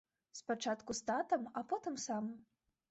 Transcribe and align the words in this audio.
Спачатку 0.39 0.95
з 1.01 1.03
татам, 1.11 1.47
а 1.61 1.67
потым 1.75 2.05
сам. 2.07 2.37